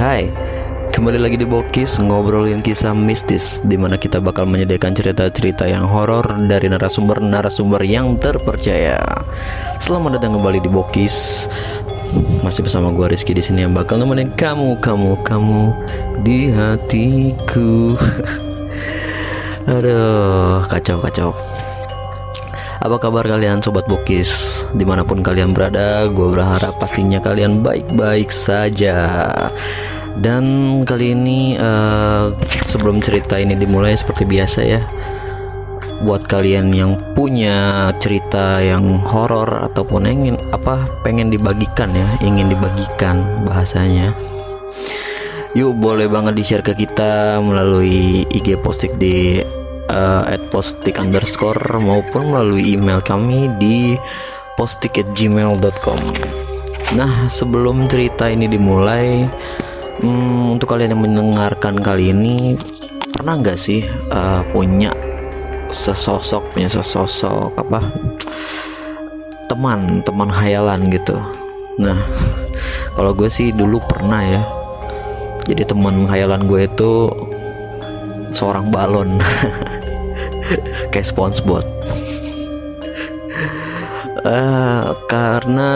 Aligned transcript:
Hai, 0.00 0.32
kembali 0.96 1.20
lagi 1.20 1.36
di 1.36 1.44
Bokis 1.44 2.00
ngobrolin 2.00 2.64
kisah 2.64 2.96
mistis 2.96 3.60
di 3.68 3.76
mana 3.76 4.00
kita 4.00 4.16
bakal 4.16 4.48
menyediakan 4.48 4.96
cerita-cerita 4.96 5.68
yang 5.68 5.84
horor 5.84 6.24
dari 6.48 6.72
narasumber-narasumber 6.72 7.84
yang 7.84 8.16
terpercaya. 8.16 8.96
Selamat 9.76 10.16
datang 10.16 10.40
kembali 10.40 10.64
di 10.64 10.72
Bokis. 10.72 11.52
Masih 12.40 12.64
bersama 12.64 12.96
gua 12.96 13.12
Rizky 13.12 13.36
di 13.36 13.44
sini 13.44 13.68
yang 13.68 13.76
bakal 13.76 14.00
nemenin 14.00 14.32
kamu, 14.40 14.80
kamu, 14.80 15.20
kamu 15.20 15.76
di 16.24 16.48
hatiku. 16.48 17.92
Aduh, 19.76 20.64
kacau, 20.64 20.96
kacau. 21.04 21.36
Apa 22.80 22.96
kabar 22.96 23.28
kalian 23.28 23.60
sobat 23.60 23.84
bokis? 23.84 24.64
Di 24.72 24.88
mana 24.88 25.04
pun 25.04 25.20
kalian 25.20 25.52
berada 25.52 26.08
Gue 26.08 26.32
berharap 26.32 26.80
pastinya 26.80 27.20
kalian 27.20 27.60
baik-baik 27.60 28.32
saja. 28.32 29.28
Dan 30.16 30.44
kali 30.88 31.12
ini 31.12 31.60
uh, 31.60 32.32
Sebelum 32.64 33.04
cerita 33.04 33.36
ini 33.36 33.52
dimulai 33.52 33.92
seperti 33.92 34.24
biasa 34.24 34.60
ya 34.64 34.80
Buat 36.00 36.24
kalian 36.24 36.72
yang 36.72 36.96
punya 37.12 37.92
cerita 38.00 38.64
yang 38.64 38.96
horor 39.04 39.68
Ataupun 39.68 40.08
ingin 40.08 40.40
apa 40.48 40.88
pengen 41.04 41.28
dibagikan 41.28 41.92
ya 41.92 42.08
Ingin 42.24 42.48
dibagikan 42.48 43.44
bahasanya 43.44 44.16
Yuk 45.52 45.76
boleh 45.76 46.08
banget 46.08 46.32
di 46.32 46.42
share 46.48 46.64
ke 46.64 46.72
kita 46.72 47.44
melalui 47.44 48.24
IG 48.32 48.56
postik 48.64 48.96
di 48.96 49.44
uh, 49.90 50.22
at 50.30 50.38
postik 50.54 50.96
underscore 51.02 51.58
maupun 51.82 52.30
melalui 52.30 52.78
email 52.78 53.02
kami 53.02 53.50
di 53.58 53.98
postik 54.54 55.02
at 55.02 55.10
gmail.com 55.12 56.00
nah 56.94 57.26
sebelum 57.26 57.86
cerita 57.90 58.30
ini 58.30 58.46
dimulai 58.46 59.26
hmm, 60.00 60.56
untuk 60.58 60.74
kalian 60.74 60.94
yang 60.94 61.02
mendengarkan 61.02 61.78
kali 61.78 62.14
ini 62.14 62.54
pernah 63.10 63.36
nggak 63.36 63.58
sih 63.58 63.84
uh, 64.14 64.40
punya 64.54 64.94
sesosok 65.70 66.50
punya 66.50 66.66
sesosok 66.66 67.54
apa 67.54 67.78
teman 69.50 69.98
teman 70.06 70.30
hayalan 70.30 70.86
gitu? 70.94 71.18
Nah 71.82 71.98
kalau 72.96 73.10
gue 73.10 73.26
sih 73.26 73.50
dulu 73.50 73.82
pernah 73.82 74.22
ya. 74.22 74.42
Jadi 75.50 75.66
teman 75.66 76.06
hayalan 76.06 76.46
gue 76.46 76.70
itu 76.70 77.10
seorang 78.30 78.70
balon 78.70 79.18
kayak 80.90 81.06
SpongeBob. 81.06 81.64
Uh, 84.20 84.92
karena 85.08 85.70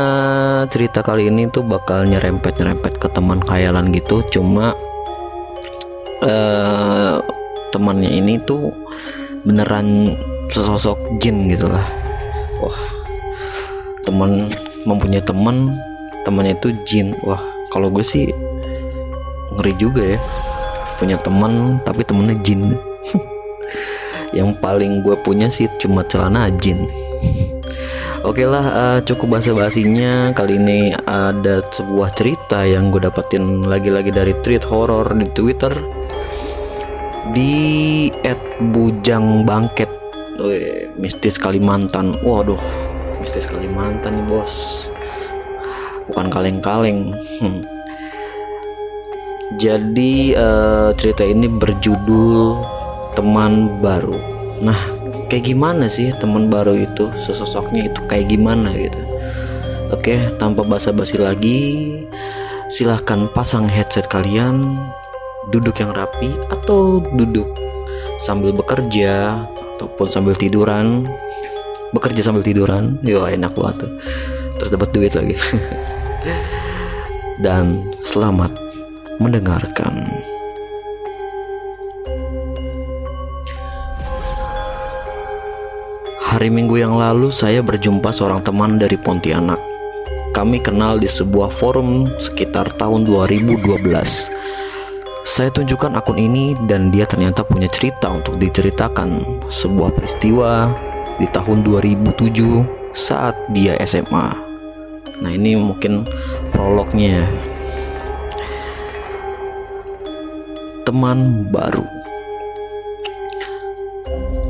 cerita 0.69 1.01
kali 1.01 1.33
ini 1.33 1.49
tuh 1.49 1.65
bakal 1.65 2.05
nyerempet 2.05 2.61
nyerempet 2.61 3.01
ke 3.01 3.09
teman 3.09 3.41
khayalan 3.41 3.89
gitu. 3.97 4.21
Cuma 4.29 4.77
uh, 6.21 7.25
temannya 7.73 8.13
ini 8.13 8.37
tuh 8.45 8.69
beneran 9.49 10.21
sesosok 10.53 11.01
jin 11.25 11.49
gitu 11.49 11.73
lah. 11.73 11.89
Wah 12.61 12.79
teman 14.05 14.53
mempunyai 14.85 15.25
teman 15.25 15.73
temannya 16.29 16.53
itu 16.61 16.77
jin. 16.85 17.17
Wah 17.25 17.41
kalau 17.73 17.89
gue 17.89 18.05
sih 18.05 18.29
ngeri 19.57 19.73
juga 19.81 20.05
ya. 20.05 20.21
Punya 21.01 21.17
teman 21.17 21.81
tapi 21.83 22.05
temennya 22.05 22.37
jin 22.45 22.77
yang 24.35 24.53
paling 24.59 25.01
gue 25.01 25.15
punya 25.23 25.47
sih 25.47 25.71
cuma 25.79 26.03
celana 26.05 26.51
jin 26.59 26.85
Oke 28.25 28.41
okay 28.41 28.49
lah 28.49 28.65
uh, 28.73 28.99
cukup 29.05 29.37
basa 29.37 29.53
basinya 29.53 30.33
kali 30.33 30.57
ini 30.57 30.97
ada 31.05 31.61
sebuah 31.61 32.09
cerita 32.17 32.65
yang 32.65 32.89
gue 32.89 33.05
dapetin 33.05 33.69
lagi-lagi 33.69 34.09
dari 34.09 34.33
tweet 34.41 34.65
horror 34.65 35.13
di 35.13 35.29
Twitter 35.37 35.77
di 37.33 38.09
@bujang_bangket, 38.73 39.89
Wih, 40.41 40.93
mistis 41.01 41.41
Kalimantan. 41.41 42.21
Waduh, 42.21 42.61
mistis 43.23 43.49
Kalimantan 43.49 44.25
nih 44.25 44.27
bos. 44.29 44.87
Bukan 46.09 46.29
kaleng-kaleng. 46.29 47.17
Hmm. 47.41 47.61
Jadi 49.57 50.35
uh, 50.37 50.91
cerita 50.99 51.23
ini 51.25 51.47
berjudul 51.49 52.74
teman 53.15 53.79
baru. 53.79 54.19
Nah 54.61 54.77
kayak 55.31 55.55
gimana 55.55 55.87
sih 55.87 56.11
teman 56.19 56.51
baru 56.51 56.75
itu? 56.75 57.09
Sesosoknya 57.23 57.89
itu 57.89 58.01
kayak 58.11 58.31
gimana 58.31 58.75
gitu? 58.75 58.99
Oke 59.95 60.19
tanpa 60.37 60.67
basa-basi 60.67 61.17
lagi 61.17 61.59
silahkan 62.69 63.31
pasang 63.31 63.71
headset 63.71 64.11
kalian 64.11 64.75
duduk 65.55 65.79
yang 65.79 65.95
rapi 65.95 66.35
atau 66.51 66.99
duduk 67.15 67.47
sambil 68.25 68.51
bekerja 68.51 69.47
ataupun 69.79 70.07
sambil 70.11 70.35
tiduran. 70.35 71.07
Bekerja 71.95 72.27
sambil 72.27 72.43
tiduran? 72.43 72.99
Yo 73.07 73.23
enak 73.23 73.55
banget 73.55 73.87
tuh. 73.87 73.93
Terus 74.59 74.71
dapat 74.75 74.89
duit 74.91 75.15
lagi. 75.15 75.39
Dan 77.45 77.87
selamat 78.03 78.51
mendengarkan 79.23 80.11
Hari 86.35 86.51
Minggu 86.51 86.83
yang 86.83 86.99
lalu 86.99 87.31
saya 87.31 87.63
berjumpa 87.63 88.11
seorang 88.11 88.43
teman 88.43 88.75
dari 88.75 88.99
Pontianak. 88.99 89.55
Kami 90.35 90.59
kenal 90.59 90.99
di 90.99 91.07
sebuah 91.07 91.47
forum 91.47 92.11
sekitar 92.19 92.75
tahun 92.75 93.07
2012. 93.07 93.63
Saya 95.23 95.51
tunjukkan 95.55 95.95
akun 95.95 96.19
ini 96.19 96.59
dan 96.67 96.91
dia 96.91 97.07
ternyata 97.07 97.47
punya 97.47 97.71
cerita 97.71 98.11
untuk 98.11 98.43
diceritakan 98.43 99.23
sebuah 99.47 99.95
peristiwa 99.95 100.75
di 101.23 101.31
tahun 101.31 101.63
2007 101.63 102.11
saat 102.91 103.39
dia 103.55 103.79
SMA. 103.87 104.35
Nah, 105.23 105.31
ini 105.31 105.55
mungkin 105.55 106.03
prolognya. 106.51 107.31
Teman 110.83 111.47
baru. 111.55 111.87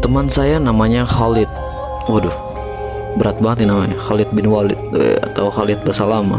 Teman 0.00 0.32
saya 0.32 0.56
namanya 0.56 1.04
Khalid 1.04 1.63
Waduh, 2.04 2.36
berat 3.16 3.40
banget 3.40 3.64
nih 3.64 3.68
namanya 3.72 3.96
Khalid 3.96 4.28
bin 4.36 4.52
Walid 4.52 4.76
eh, 4.92 5.16
atau 5.24 5.48
Khalid 5.48 5.80
Basalama. 5.88 6.36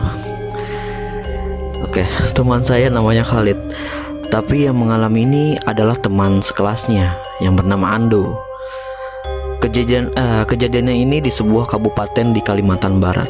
Oke, 1.81 2.05
teman 2.37 2.61
saya 2.61 2.85
namanya 2.91 3.25
Khalid. 3.25 3.57
Tapi 4.29 4.69
yang 4.69 4.77
mengalami 4.77 5.25
ini 5.25 5.45
adalah 5.65 5.97
teman 5.97 6.41
sekelasnya 6.41 7.17
yang 7.41 7.57
bernama 7.57 7.97
Ando. 7.97 8.37
Kejadian 9.63 10.13
uh, 10.13 10.45
kejadiannya 10.45 10.91
ini 10.91 11.17
di 11.23 11.31
sebuah 11.33 11.65
kabupaten 11.65 12.35
di 12.35 12.41
Kalimantan 12.45 13.01
Barat. 13.01 13.29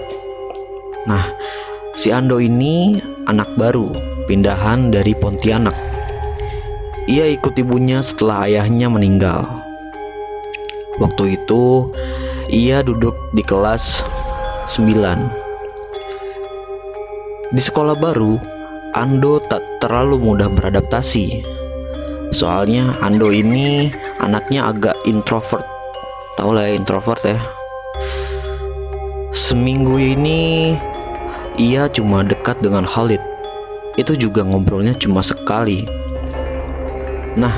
Nah, 1.08 1.24
si 1.96 2.12
Ando 2.12 2.44
ini 2.44 3.00
anak 3.32 3.54
baru, 3.56 3.92
pindahan 4.28 4.92
dari 4.92 5.16
Pontianak. 5.16 5.76
Ia 7.06 7.32
ikut 7.32 7.54
ibunya 7.56 8.02
setelah 8.02 8.50
ayahnya 8.50 8.90
meninggal. 8.90 9.46
Waktu 10.98 11.38
itu 11.38 11.92
ia 12.50 12.86
duduk 12.86 13.18
di 13.34 13.42
kelas 13.42 14.06
9. 14.70 17.54
Di 17.54 17.62
sekolah 17.62 17.98
baru, 17.98 18.38
Ando 18.96 19.44
tak 19.44 19.62
terlalu 19.82 20.22
mudah 20.22 20.48
beradaptasi. 20.48 21.44
Soalnya 22.32 22.96
Ando 23.02 23.34
ini 23.34 23.92
anaknya 24.22 24.72
agak 24.72 24.96
introvert. 25.10 25.66
Tahu 26.38 26.54
lah 26.54 26.70
ya, 26.70 26.78
introvert 26.78 27.22
ya. 27.26 27.40
Seminggu 29.36 30.00
ini 30.00 30.76
ia 31.58 31.92
cuma 31.92 32.24
dekat 32.24 32.62
dengan 32.62 32.88
Khalid. 32.88 33.20
Itu 33.98 34.16
juga 34.16 34.44
ngobrolnya 34.44 34.94
cuma 34.96 35.24
sekali. 35.24 35.84
Nah, 37.36 37.52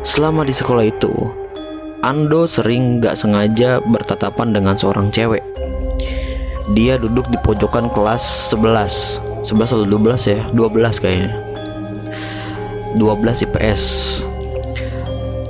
selama 0.00 0.48
di 0.48 0.54
sekolah 0.56 0.84
itu, 0.88 1.12
Ando 2.04 2.44
sering 2.44 3.00
gak 3.00 3.16
sengaja 3.16 3.80
bertatapan 3.80 4.52
dengan 4.52 4.76
seorang 4.76 5.08
cewek. 5.08 5.40
Dia 6.76 7.00
duduk 7.00 7.24
di 7.32 7.40
pojokan 7.40 7.88
kelas 7.96 8.52
11 8.52 9.24
11 9.40 9.72
atau 9.72 9.88
12 9.88 10.28
ya? 10.28 10.44
12 10.52 11.00
kayaknya. 11.00 11.32
12 13.00 13.48
IPS 13.48 13.82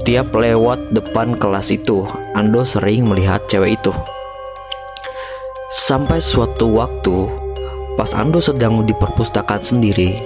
Tiap 0.06 0.31
lewat 0.31 0.95
depan 0.95 1.35
kelas 1.35 1.75
itu 1.75 2.06
Ando 2.39 2.62
sering 2.62 3.11
melihat 3.11 3.43
cewek 3.51 3.75
itu. 3.75 3.91
Sampai 5.75 6.23
suatu 6.23 6.71
waktu 6.71 7.35
Pas 7.99 8.15
Ando 8.15 8.39
sedang 8.39 8.87
di 8.87 8.95
perpustakaan 8.95 9.59
sendiri 9.59 10.23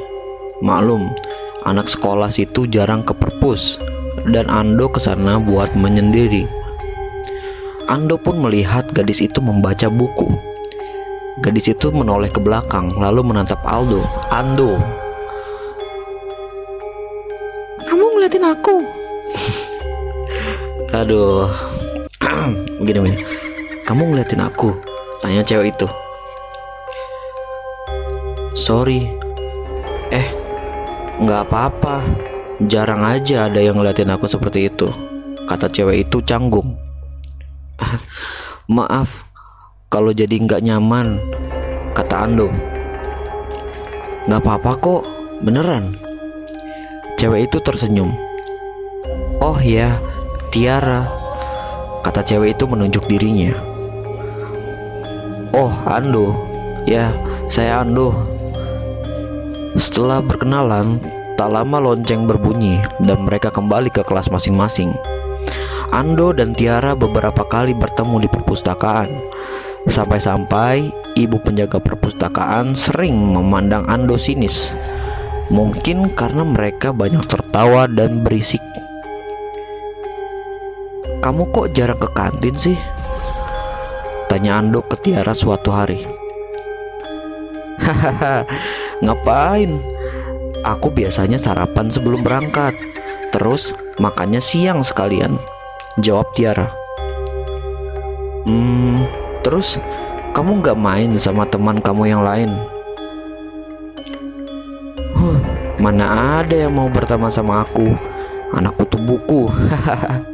Maklum 0.61 1.09
Anak 1.65 1.89
sekolah 1.89 2.29
situ 2.29 2.69
jarang 2.69 3.01
ke 3.01 3.17
perpus 3.17 3.81
dan 4.27 4.51
Ando 4.51 4.91
ke 4.91 4.99
sana 4.99 5.39
buat 5.39 5.73
menyendiri. 5.79 6.49
Ando 7.87 8.19
pun 8.19 8.43
melihat 8.43 8.91
gadis 8.91 9.23
itu 9.23 9.39
membaca 9.39 9.87
buku. 9.87 10.27
Gadis 11.39 11.71
itu 11.71 11.95
menoleh 11.95 12.29
ke 12.29 12.43
belakang 12.43 12.91
lalu 12.99 13.23
menatap 13.23 13.63
Aldo, 13.63 14.03
Ando. 14.35 14.77
aku. 18.29 18.77
Aduh, 20.99 21.49
begini 22.81 22.99
begini. 23.05 23.21
Kamu 23.85 24.13
ngeliatin 24.13 24.45
aku? 24.45 24.77
Tanya 25.21 25.41
cewek 25.45 25.73
itu. 25.73 25.89
Sorry. 28.53 29.09
Eh, 30.13 30.29
nggak 31.21 31.49
apa-apa. 31.49 32.28
Jarang 32.59 33.07
aja 33.07 33.47
ada 33.47 33.63
yang 33.63 33.79
ngeliatin 33.79 34.11
aku 34.11 34.27
seperti 34.27 34.67
itu. 34.67 34.91
Kata 35.47 35.71
cewek 35.71 36.11
itu 36.11 36.19
canggung. 36.27 36.75
Maaf, 38.67 39.23
kalau 39.87 40.11
jadi 40.11 40.35
nggak 40.35 40.67
nyaman, 40.67 41.23
kata 41.95 42.27
Ando. 42.27 42.51
Nggak 44.27 44.43
apa-apa 44.43 44.73
kok, 44.83 45.03
beneran. 45.47 45.95
Cewek 47.15 47.47
itu 47.47 47.63
tersenyum. 47.63 48.11
Oh 49.39 49.57
ya, 49.63 49.95
Tiara, 50.51 51.07
kata 52.03 52.27
cewek 52.27 52.59
itu 52.59 52.67
menunjuk 52.67 53.07
dirinya. 53.07 53.55
Oh, 55.55 55.71
Ando. 55.87 56.35
Ya, 56.91 57.15
saya 57.47 57.87
Ando. 57.87 58.11
Setelah 59.79 60.21
berkenalan, 60.21 60.99
tak 61.39 61.55
lama 61.55 61.79
lonceng 61.79 62.27
berbunyi 62.27 62.83
dan 62.99 63.23
mereka 63.23 63.55
kembali 63.55 63.95
ke 63.95 64.03
kelas 64.03 64.27
masing-masing. 64.27 64.91
Ando 65.95 66.35
dan 66.35 66.51
Tiara 66.51 66.99
beberapa 66.99 67.47
kali 67.47 67.79
bertemu 67.79 68.27
di 68.27 68.29
perpustakaan. 68.29 69.07
Sampai-sampai 69.87 70.91
ibu 71.15 71.39
penjaga 71.39 71.79
perpustakaan 71.79 72.75
sering 72.75 73.15
memandang 73.15 73.87
Ando 73.87 74.19
sinis. 74.19 74.75
Mungkin 75.49 76.13
karena 76.13 76.43
mereka 76.43 76.91
banyak 76.91 77.23
tertawa 77.25 77.87
dan 77.87 78.27
berisik. 78.27 78.61
Kamu 81.23 81.55
kok 81.55 81.71
jarang 81.73 82.03
ke 82.03 82.11
kantin 82.13 82.53
sih? 82.59 82.77
Tanya 84.27 84.59
Ando 84.59 84.83
ke 84.85 84.99
Tiara 85.01 85.33
suatu 85.33 85.71
hari. 85.71 86.03
Hahaha, 87.87 88.45
ngapain? 89.01 89.98
Aku 90.67 90.91
biasanya 90.91 91.39
sarapan 91.39 91.87
sebelum 91.87 92.25
berangkat. 92.27 92.75
Terus 93.31 93.71
makannya 94.01 94.43
siang 94.43 94.83
sekalian. 94.83 95.39
Jawab 96.03 96.31
Tiara. 96.35 96.71
Hmm, 98.49 99.05
terus 99.45 99.77
kamu 100.33 100.65
gak 100.65 100.79
main 100.79 101.13
sama 101.21 101.45
teman 101.47 101.79
kamu 101.79 102.03
yang 102.11 102.23
lain? 102.25 102.51
Huh, 105.19 105.39
mana 105.77 106.41
ada 106.43 106.55
yang 106.55 106.73
mau 106.75 106.89
berteman 106.89 107.31
sama 107.31 107.67
aku? 107.67 107.93
Anak 108.55 108.75
kutu 108.81 108.97
buku. 108.99 109.51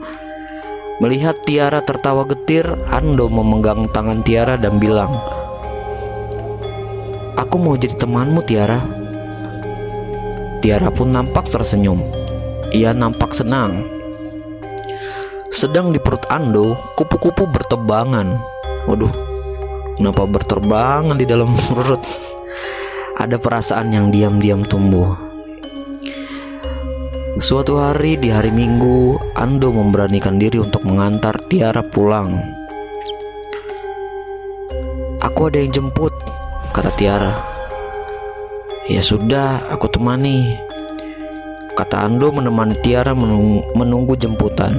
Melihat 1.03 1.35
Tiara 1.43 1.83
tertawa 1.83 2.23
getir, 2.23 2.63
Ando 2.87 3.27
memegang 3.27 3.91
tangan 3.91 4.23
Tiara 4.23 4.55
dan 4.55 4.79
bilang, 4.79 5.11
Aku 7.35 7.59
mau 7.59 7.75
jadi 7.75 7.99
temanmu 7.99 8.47
Tiara 8.47 9.04
Tiara 10.65 10.89
pun 10.89 11.13
nampak 11.13 11.53
tersenyum. 11.53 12.01
Ia 12.73 12.97
nampak 12.97 13.37
senang. 13.37 13.85
Sedang 15.53 15.93
di 15.93 16.01
perut 16.01 16.25
Ando 16.33 16.73
Kupu-kupu 16.97 17.45
bertebangan 17.45 18.33
Waduh 18.89 19.13
Kenapa 20.01 20.25
berterbangan 20.25 21.21
di 21.21 21.29
dalam 21.29 21.53
perut? 21.69 22.01
Ada 23.21 23.37
perasaan 23.37 23.93
yang 23.93 24.09
diam-diam 24.09 24.65
tumbuh. 24.65 25.13
Suatu 27.39 27.77
hari 27.77 28.17
di 28.17 28.33
hari 28.33 28.49
Minggu, 28.49 29.21
Ando 29.37 29.69
memberanikan 29.69 30.41
diri 30.41 30.59
untuk 30.65 30.83
mengantar 30.89 31.45
Tiara 31.47 31.85
pulang. 31.85 32.41
Aku 35.21 35.47
ada 35.47 35.61
yang 35.61 35.71
jemput, 35.71 36.17
kata 36.73 36.91
Tiara. 36.97 37.54
Ya 38.85 39.01
sudah, 39.01 39.65
aku 39.73 39.89
temani. 39.89 40.61
Kata 41.73 42.05
Ando 42.05 42.29
menemani 42.29 42.77
Tiara 42.85 43.17
menunggu 43.73 44.13
jemputan. 44.13 44.77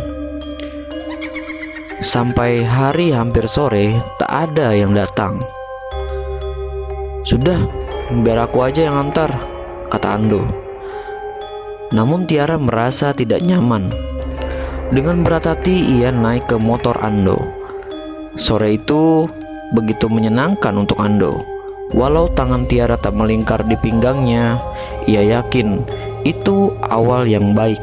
Sampai 2.06 2.62
hari 2.62 3.10
hampir 3.10 3.50
sore, 3.50 3.98
tak 4.22 4.30
ada 4.30 4.78
yang 4.78 4.94
datang. 4.94 5.42
Sudah, 7.25 7.57
biar 8.22 8.46
aku 8.46 8.69
aja 8.69 8.86
yang 8.86 9.10
antar, 9.10 9.42
kata 9.90 10.22
Ando. 10.22 10.46
Namun 11.90 12.30
Tiara 12.30 12.62
merasa 12.62 13.10
tidak 13.10 13.42
nyaman. 13.42 13.90
Dengan 14.94 15.25
berat 15.25 15.50
hati 15.50 15.98
ia 15.98 16.13
naik 16.13 16.46
ke 16.46 16.62
motor 16.62 16.94
Ando. 17.02 17.42
Sore 18.38 18.78
itu 18.78 19.25
begitu 19.74 20.06
menyenangkan 20.13 20.78
untuk 20.78 21.02
Ando. 21.02 21.55
Walau 21.94 22.33
tangan 22.33 22.65
Tiara 22.65 22.97
tak 22.97 23.13
melingkar 23.13 23.61
di 23.69 23.77
pinggangnya, 23.77 24.57
ia 25.06 25.21
yakin 25.21 25.85
itu 26.25 26.73
awal 26.89 27.30
yang 27.30 27.54
baik. 27.54 27.77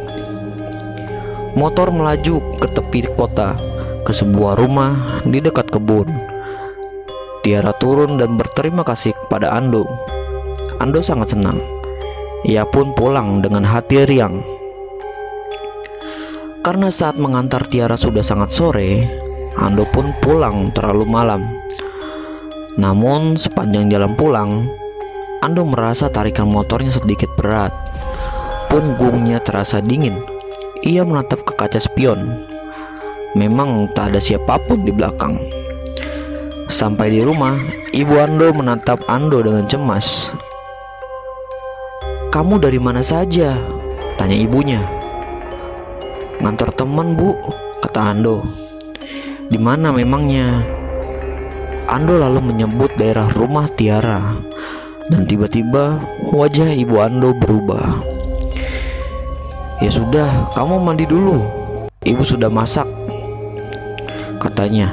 Motor 1.54 1.94
melaju 1.94 2.42
ke 2.58 2.66
tepi 2.66 3.06
kota, 3.14 3.54
ke 4.02 4.10
sebuah 4.10 4.58
rumah 4.58 5.22
di 5.22 5.38
dekat 5.38 5.70
kebun. 5.70 6.10
Tiara 7.46 7.70
turun 7.78 8.18
dan 8.18 8.34
berterima 8.34 8.82
kasih 8.82 9.14
kepada 9.14 9.54
Ando. 9.54 9.86
Ando 10.82 10.98
sangat 10.98 11.38
senang. 11.38 11.62
Ia 12.42 12.66
pun 12.66 12.90
pulang 12.98 13.38
dengan 13.38 13.62
hati 13.62 14.02
riang. 14.02 14.42
Karena 16.66 16.90
saat 16.90 17.18
mengantar 17.18 17.66
Tiara 17.70 17.94
sudah 17.94 18.22
sangat 18.22 18.50
sore, 18.50 19.06
Ando 19.54 19.86
pun 19.86 20.10
pulang 20.18 20.74
terlalu 20.74 21.06
malam. 21.06 21.61
Namun 22.80 23.36
sepanjang 23.36 23.92
jalan 23.92 24.16
pulang, 24.16 24.64
Ando 25.42 25.66
merasa 25.66 26.06
tarikan 26.06 26.46
motornya 26.46 26.94
sedikit 26.94 27.28
berat. 27.34 27.74
Punggungnya 28.70 29.42
terasa 29.42 29.82
dingin. 29.82 30.16
Ia 30.86 31.02
menatap 31.02 31.42
ke 31.42 31.52
kaca 31.58 31.82
spion. 31.82 32.46
Memang 33.34 33.90
tak 33.92 34.14
ada 34.14 34.20
siapa 34.22 34.56
pun 34.64 34.86
di 34.86 34.94
belakang. 34.94 35.36
Sampai 36.70 37.12
di 37.12 37.20
rumah, 37.20 37.58
ibu 37.92 38.16
Ando 38.16 38.48
menatap 38.54 39.04
Ando 39.10 39.44
dengan 39.44 39.68
cemas. 39.68 40.32
Kamu 42.32 42.56
dari 42.56 42.80
mana 42.80 43.04
saja? 43.04 43.52
Tanya 44.16 44.38
ibunya. 44.38 44.80
Ngantor 46.40 46.72
teman 46.72 47.12
bu, 47.12 47.36
kata 47.84 48.16
Ando. 48.16 48.40
Di 49.52 49.60
mana 49.60 49.92
memangnya? 49.92 50.81
Ando 51.92 52.16
lalu 52.16 52.40
menyebut 52.40 52.96
daerah 52.96 53.28
rumah 53.36 53.68
Tiara 53.68 54.40
dan 55.12 55.28
tiba-tiba 55.28 56.00
wajah 56.32 56.72
ibu 56.72 56.96
Ando 56.96 57.36
berubah. 57.36 58.00
Ya 59.84 59.92
sudah, 59.92 60.48
kamu 60.56 60.80
mandi 60.80 61.04
dulu. 61.04 61.44
Ibu 62.00 62.24
sudah 62.24 62.48
masak. 62.48 62.88
Katanya. 64.40 64.88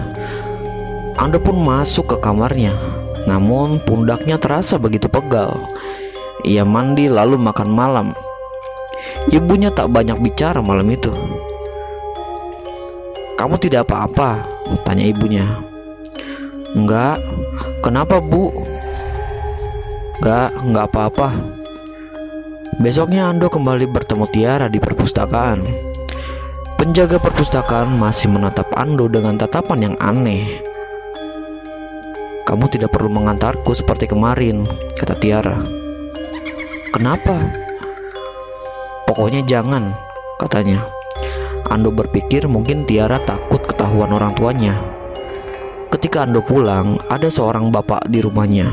Ando 1.15 1.39
pun 1.39 1.55
masuk 1.55 2.11
ke 2.11 2.15
kamarnya. 2.19 2.75
Namun 3.23 3.79
pundaknya 3.87 4.35
terasa 4.35 4.75
begitu 4.75 5.07
pegal 5.07 5.55
ia 6.47 6.63
mandi 6.63 7.11
lalu 7.11 7.35
makan 7.35 7.69
malam. 7.71 8.07
Ibunya 9.27 9.71
tak 9.75 9.91
banyak 9.91 10.19
bicara 10.23 10.63
malam 10.63 10.87
itu. 10.87 11.11
Kamu 13.35 13.55
tidak 13.59 13.87
apa-apa? 13.87 14.43
Tanya 14.83 15.07
ibunya. 15.07 15.68
Enggak. 16.77 17.23
Kenapa 17.81 18.21
bu? 18.21 18.53
Enggak, 20.19 20.49
enggak 20.61 20.85
apa-apa. 20.91 21.27
Besoknya 22.77 23.31
Ando 23.31 23.49
kembali 23.49 23.89
bertemu 23.89 24.25
Tiara 24.29 24.67
di 24.69 24.77
perpustakaan. 24.77 25.65
Penjaga 26.77 27.17
perpustakaan 27.17 27.91
masih 27.97 28.29
menatap 28.31 28.69
Ando 28.77 29.09
dengan 29.09 29.35
tatapan 29.39 29.91
yang 29.91 29.95
aneh. 29.99 30.45
Kamu 32.45 32.65
tidak 32.71 32.93
perlu 32.95 33.11
mengantarku 33.11 33.75
seperti 33.75 34.07
kemarin, 34.07 34.63
kata 34.95 35.17
Tiara. 35.17 35.59
Kenapa? 36.95 37.35
Pokoknya 39.05 39.45
jangan, 39.45 39.93
katanya. 40.41 40.81
Ando 41.69 41.93
berpikir 41.93 42.49
mungkin 42.49 42.85
Tiara 42.89 43.21
takut 43.25 43.61
ketahuan 43.61 44.13
orang 44.13 44.33
tuanya. 44.33 44.98
Ketika 45.89 46.25
Ando 46.25 46.45
pulang, 46.45 47.01
ada 47.09 47.27
seorang 47.29 47.73
bapak 47.73 48.05
di 48.09 48.21
rumahnya. 48.21 48.69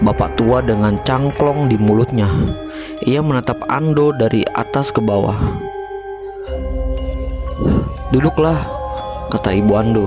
Bapak 0.00 0.40
tua 0.40 0.64
dengan 0.64 0.96
cangklong 1.04 1.68
di 1.68 1.76
mulutnya. 1.76 2.28
Ia 3.04 3.20
menatap 3.20 3.60
Ando 3.68 4.16
dari 4.16 4.42
atas 4.56 4.88
ke 4.88 5.04
bawah. 5.04 5.36
Duduklah, 8.08 8.56
kata 9.28 9.52
ibu 9.52 9.72
Ando. 9.76 10.06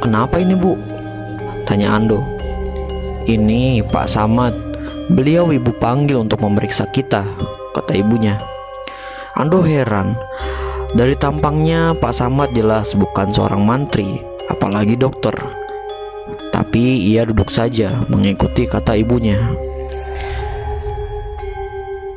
Kenapa 0.00 0.40
ini 0.40 0.56
bu? 0.56 0.74
Tanya 1.68 1.92
Ando. 1.94 2.24
Ini 3.28 3.84
Pak 3.84 4.08
Samad 4.08 4.70
Beliau 5.10 5.50
ibu 5.50 5.74
panggil 5.74 6.22
untuk 6.22 6.38
memeriksa 6.46 6.86
kita 6.86 7.26
kata 7.74 7.98
ibunya. 7.98 8.38
Ando 9.34 9.58
heran. 9.58 10.14
Dari 10.90 11.14
tampangnya 11.14 11.94
Pak 11.94 12.10
Samad 12.10 12.50
jelas 12.50 12.98
bukan 12.98 13.30
seorang 13.30 13.62
mantri, 13.62 14.18
apalagi 14.50 14.98
dokter. 14.98 15.30
Tapi 16.50 17.06
ia 17.06 17.22
duduk 17.22 17.46
saja 17.46 18.02
mengikuti 18.10 18.66
kata 18.66 18.98
ibunya. 18.98 19.38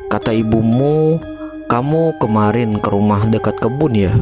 Kata 0.10 0.34
ibumu, 0.34 1.22
kamu 1.70 2.18
kemarin 2.18 2.82
ke 2.82 2.90
rumah 2.90 3.22
dekat 3.30 3.62
kebun 3.62 3.94
ya? 3.94 4.14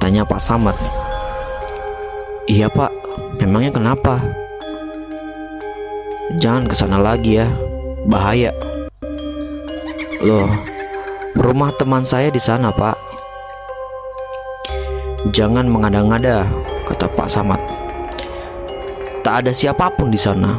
Tanya 0.00 0.24
Pak 0.24 0.40
Samad. 0.40 0.76
Iya 2.48 2.72
pak, 2.72 2.90
memangnya 3.44 3.76
kenapa? 3.76 4.24
Jangan 6.40 6.64
ke 6.64 6.74
sana 6.74 6.96
lagi 6.96 7.44
ya, 7.44 7.46
bahaya. 8.08 8.56
Loh, 10.24 10.48
rumah 11.36 11.72
teman 11.80 12.04
saya 12.04 12.28
di 12.28 12.40
sana 12.40 12.68
pak. 12.68 12.96
Jangan 15.30 15.70
mengada-ngada, 15.70 16.42
kata 16.82 17.06
Pak 17.14 17.30
Samad. 17.30 17.62
Tak 19.22 19.46
ada 19.46 19.54
siapa 19.54 19.86
pun 19.94 20.10
di 20.10 20.18
sana. 20.18 20.58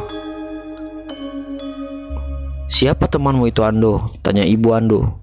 Siapa 2.72 3.12
temanmu 3.12 3.52
itu 3.52 3.60
Ando? 3.60 4.08
Tanya 4.24 4.48
ibu 4.48 4.72
Ando. 4.72 5.20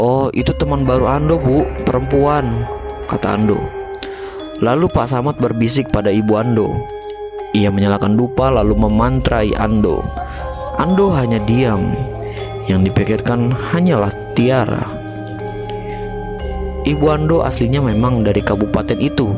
Oh, 0.00 0.32
itu 0.32 0.56
teman 0.56 0.88
baru 0.88 1.04
Ando, 1.04 1.36
Bu, 1.36 1.68
perempuan, 1.84 2.48
kata 3.12 3.36
Ando. 3.36 3.60
Lalu 4.64 4.88
Pak 4.88 5.12
Samad 5.12 5.36
berbisik 5.36 5.92
pada 5.92 6.08
ibu 6.08 6.40
Ando. 6.40 6.72
Ia 7.52 7.68
menyalakan 7.68 8.16
dupa 8.16 8.48
lalu 8.48 8.72
memantrai 8.72 9.52
Ando. 9.52 10.00
Ando 10.80 11.12
hanya 11.12 11.36
diam. 11.44 11.92
Yang 12.66 12.92
dipikirkan 12.92 13.54
hanyalah 13.54 14.10
Tiara. 14.34 14.86
Ibu 16.86 17.04
Ando 17.10 17.42
aslinya 17.42 17.82
memang 17.82 18.22
dari 18.22 18.38
kabupaten 18.42 18.98
itu, 18.98 19.34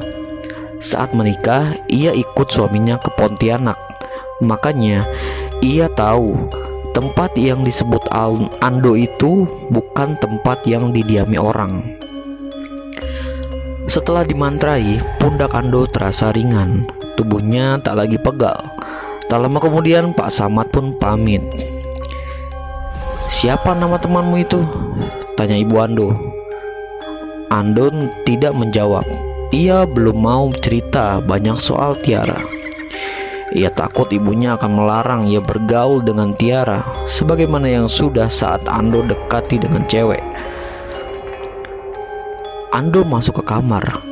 saat 0.79 1.11
menikah, 1.11 1.75
ia 1.91 2.15
ikut 2.15 2.47
suaminya 2.55 3.03
ke 3.03 3.11
Pontianak. 3.19 3.75
Makanya, 4.39 5.03
ia 5.59 5.91
tahu 5.91 6.39
tempat 6.95 7.35
yang 7.35 7.67
disebut 7.67 8.07
Ando 8.63 8.95
itu 8.95 9.51
bukan 9.75 10.15
tempat 10.23 10.63
yang 10.71 10.95
didiami 10.95 11.35
orang. 11.35 11.83
Setelah 13.91 14.23
dimantrai, 14.23 15.03
pundak 15.19 15.51
Ando 15.59 15.83
terasa 15.91 16.31
ringan. 16.31 16.87
Tubuhnya 17.19 17.83
tak 17.83 17.99
lagi 17.99 18.21
pegal. 18.21 18.71
Tak 19.27 19.39
lama 19.43 19.59
kemudian 19.59 20.15
Pak 20.15 20.31
Samad 20.31 20.71
pun 20.71 20.95
pamit. 20.95 21.43
Siapa 23.29 23.77
nama 23.77 24.01
temanmu 24.01 24.41
itu? 24.41 24.65
Tanya 25.37 25.61
ibu 25.61 25.77
Ando. 25.77 26.17
Ando 27.53 27.93
tidak 28.25 28.57
menjawab. 28.57 29.05
Ia 29.53 29.85
belum 29.85 30.17
mau 30.17 30.49
cerita 30.65 31.21
banyak 31.21 31.61
soal 31.61 31.93
Tiara. 32.01 32.41
Ia 33.53 33.69
takut 33.69 34.09
ibunya 34.17 34.57
akan 34.57 34.81
melarang 34.81 35.23
ia 35.29 35.45
bergaul 35.45 36.01
dengan 36.01 36.33
Tiara, 36.33 36.81
sebagaimana 37.05 37.69
yang 37.69 37.85
sudah 37.85 38.33
saat 38.33 38.65
Ando 38.65 39.05
dekati 39.05 39.61
dengan 39.61 39.85
cewek. 39.85 40.25
Ando 42.73 43.05
masuk 43.05 43.45
ke 43.45 43.45
kamar, 43.45 44.05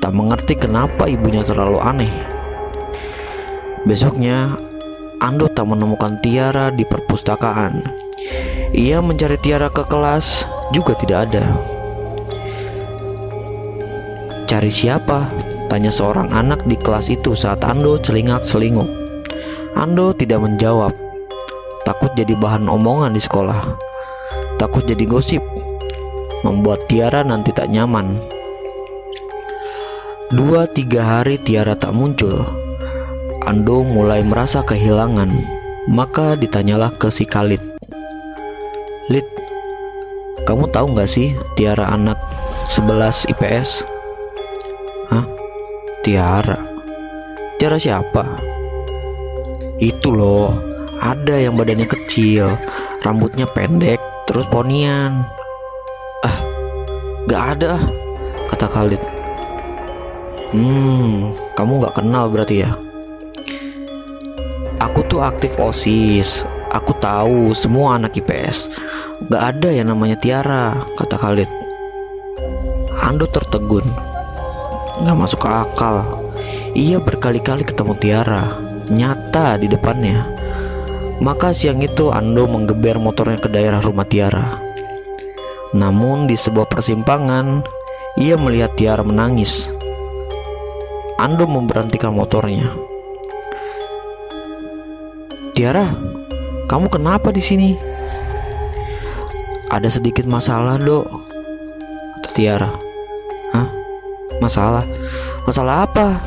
tak 0.00 0.16
mengerti 0.16 0.56
kenapa 0.56 1.04
ibunya 1.04 1.44
terlalu 1.44 1.80
aneh. 1.84 2.12
Besoknya, 3.84 4.56
Ando 5.20 5.52
tak 5.52 5.68
menemukan 5.68 6.16
Tiara 6.24 6.72
di 6.72 6.84
perpustakaan. 6.88 8.04
Ia 8.74 8.98
mencari 8.98 9.38
Tiara 9.38 9.70
ke 9.70 9.86
kelas, 9.86 10.42
juga 10.74 10.98
tidak 10.98 11.30
ada. 11.30 11.46
Cari 14.50 14.66
siapa? 14.66 15.30
Tanya 15.70 15.94
seorang 15.94 16.34
anak 16.34 16.66
di 16.66 16.74
kelas 16.74 17.06
itu 17.06 17.38
saat 17.38 17.62
Ando 17.62 17.94
celingak-selinguk. 18.02 18.86
Ando 19.78 20.10
tidak 20.10 20.42
menjawab. 20.42 20.90
Takut 21.86 22.10
jadi 22.18 22.34
bahan 22.34 22.66
omongan 22.66 23.14
di 23.14 23.22
sekolah. 23.22 23.62
Takut 24.58 24.82
jadi 24.82 25.06
gosip. 25.06 25.42
Membuat 26.42 26.90
Tiara 26.90 27.22
nanti 27.22 27.54
tak 27.54 27.70
nyaman. 27.70 28.18
Dua 30.34 30.66
tiga 30.66 31.22
hari 31.22 31.38
Tiara 31.38 31.78
tak 31.78 31.94
muncul. 31.94 32.42
Ando 33.46 33.86
mulai 33.86 34.26
merasa 34.26 34.66
kehilangan. 34.66 35.30
Maka 35.90 36.34
ditanyalah 36.34 36.90
ke 36.98 37.06
si 37.10 37.22
Khalid. 37.22 37.73
Lid, 39.12 39.28
kamu 40.48 40.64
tahu 40.72 40.96
nggak 40.96 41.10
sih 41.12 41.36
Tiara 41.60 41.92
anak 41.92 42.16
11 42.72 43.28
IPS? 43.36 43.84
Hah? 45.12 45.28
Tiara? 46.00 46.56
Tiara 47.60 47.76
siapa? 47.76 48.24
Itu 49.76 50.08
loh, 50.08 50.56
ada 51.04 51.36
yang 51.36 51.52
badannya 51.52 51.84
kecil, 51.84 52.56
rambutnya 53.04 53.44
pendek, 53.44 54.00
terus 54.24 54.48
ponian. 54.48 55.20
Ah, 56.24 56.38
gak 57.28 57.60
ada, 57.60 57.76
kata 58.48 58.64
Khalid. 58.72 59.02
Hmm, 60.56 61.28
kamu 61.60 61.84
gak 61.84 62.00
kenal 62.00 62.32
berarti 62.32 62.64
ya? 62.64 62.72
Aku 64.80 65.04
tuh 65.12 65.20
aktif 65.20 65.52
OSIS, 65.60 66.48
tahu 67.04 67.52
semua 67.52 68.00
anak 68.00 68.16
IPS. 68.16 68.72
Gak 69.28 69.42
ada 69.44 69.68
yang 69.68 69.92
namanya 69.92 70.16
Tiara, 70.16 70.72
kata 70.96 71.20
Khalid. 71.20 71.50
Ando 73.04 73.28
tertegun. 73.28 73.84
Nggak 75.04 75.16
masuk 75.20 75.44
akal. 75.44 76.24
Ia 76.72 76.96
berkali-kali 77.04 77.68
ketemu 77.68 77.92
Tiara, 78.00 78.56
nyata 78.88 79.60
di 79.60 79.68
depannya. 79.68 80.24
Maka 81.20 81.54
siang 81.54 81.78
itu 81.84 82.10
Ando 82.10 82.48
menggeber 82.48 82.98
motornya 82.98 83.38
ke 83.38 83.52
daerah 83.52 83.84
rumah 83.84 84.08
Tiara. 84.08 84.58
Namun 85.76 86.26
di 86.26 86.34
sebuah 86.34 86.66
persimpangan, 86.66 87.62
ia 88.16 88.34
melihat 88.40 88.74
Tiara 88.80 89.04
menangis. 89.04 89.68
Ando 91.20 91.46
memberhentikan 91.46 92.10
motornya. 92.10 92.66
Tiara, 95.54 95.86
kamu 96.74 96.90
kenapa 96.90 97.30
di 97.30 97.38
sini? 97.38 97.78
Ada 99.70 99.94
sedikit 99.94 100.26
masalah, 100.26 100.74
Dok. 100.74 101.06
Tiara. 102.34 102.66
Hah? 103.54 103.70
Masalah? 104.42 104.82
Masalah 105.46 105.86
apa? 105.86 106.18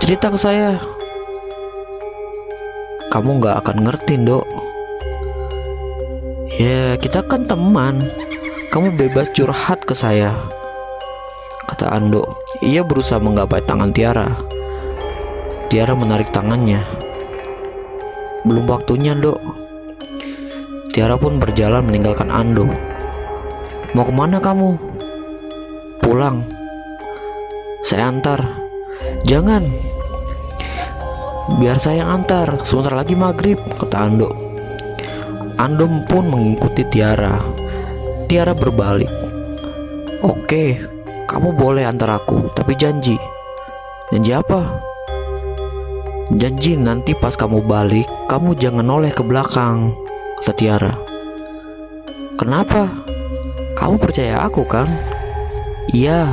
Cerita 0.00 0.32
ke 0.32 0.40
saya. 0.40 0.80
Kamu 3.12 3.36
gak 3.36 3.60
akan 3.60 3.84
ngerti, 3.84 4.16
dok. 4.24 4.48
Ya, 6.56 6.96
kita 6.96 7.20
kan 7.28 7.44
teman. 7.44 8.00
Kamu 8.72 8.96
bebas 8.96 9.28
curhat 9.36 9.84
ke 9.84 9.92
saya. 9.92 10.32
Kata 11.68 11.92
Ando. 11.92 12.24
Ia 12.64 12.80
berusaha 12.80 13.20
menggapai 13.20 13.60
tangan 13.68 13.92
Tiara. 13.92 14.32
Tiara 15.68 15.92
menarik 15.92 16.32
tangannya. 16.32 17.03
Belum 18.44 18.68
waktunya, 18.68 19.16
dok. 19.16 19.40
Tiara 20.92 21.16
pun 21.18 21.42
berjalan 21.42 21.88
meninggalkan 21.88 22.28
Ando. 22.28 22.68
Mau 23.96 24.04
ke 24.04 24.12
mana 24.14 24.38
kamu? 24.38 24.78
Pulang. 26.04 26.44
Saya 27.82 28.12
antar. 28.12 28.44
Jangan. 29.24 29.64
Biar 31.56 31.80
saya 31.82 32.04
yang 32.04 32.22
antar. 32.22 32.62
Sebentar 32.62 32.94
lagi 32.94 33.16
maghrib, 33.18 33.58
kata 33.80 33.96
Ando. 34.06 34.30
Ando 35.56 35.88
pun 36.06 36.28
mengikuti 36.28 36.86
Tiara. 36.92 37.40
Tiara 38.30 38.54
berbalik. 38.54 39.10
Oke, 40.20 40.78
kamu 41.26 41.56
boleh 41.58 41.84
antar 41.88 42.22
aku, 42.22 42.54
tapi 42.54 42.78
janji. 42.78 43.18
Janji 44.14 44.30
apa? 44.30 44.93
Janji 46.32 46.80
nanti 46.80 47.12
pas 47.12 47.36
kamu 47.36 47.68
balik, 47.68 48.08
kamu 48.32 48.56
jangan 48.56 48.86
noleh 48.88 49.12
ke 49.12 49.20
belakang, 49.20 49.92
kata 50.40 50.52
Tiara. 50.56 50.94
Kenapa? 52.40 52.88
Kamu 53.76 54.00
percaya 54.00 54.40
aku 54.40 54.64
kan? 54.64 54.88
Iya, 55.92 56.32